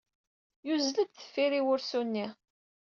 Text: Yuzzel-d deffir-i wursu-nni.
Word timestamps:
Yuzzel-d 0.67 1.09
deffir-i 1.15 1.61
wursu-nni. 1.65 2.27